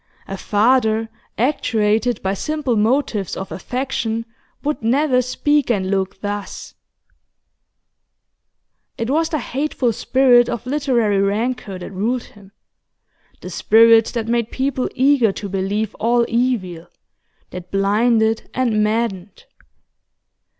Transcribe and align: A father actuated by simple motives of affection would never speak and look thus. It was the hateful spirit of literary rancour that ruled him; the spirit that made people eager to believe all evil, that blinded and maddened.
A 0.27 0.35
father 0.35 1.09
actuated 1.37 2.23
by 2.23 2.33
simple 2.33 2.75
motives 2.75 3.37
of 3.37 3.51
affection 3.51 4.25
would 4.63 4.81
never 4.81 5.21
speak 5.21 5.69
and 5.69 5.91
look 5.91 6.21
thus. 6.21 6.73
It 8.97 9.11
was 9.11 9.29
the 9.29 9.37
hateful 9.37 9.93
spirit 9.93 10.49
of 10.49 10.65
literary 10.65 11.19
rancour 11.19 11.77
that 11.77 11.91
ruled 11.91 12.23
him; 12.23 12.51
the 13.41 13.51
spirit 13.51 14.05
that 14.15 14.27
made 14.27 14.49
people 14.49 14.89
eager 14.95 15.31
to 15.33 15.47
believe 15.47 15.93
all 15.99 16.25
evil, 16.27 16.87
that 17.51 17.69
blinded 17.69 18.49
and 18.55 18.83
maddened. 18.83 19.45